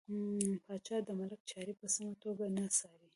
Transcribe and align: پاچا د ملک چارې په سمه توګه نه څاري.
پاچا 0.65 0.97
د 1.07 1.09
ملک 1.19 1.41
چارې 1.51 1.73
په 1.79 1.87
سمه 1.93 2.13
توګه 2.23 2.45
نه 2.57 2.65
څاري. 2.77 3.07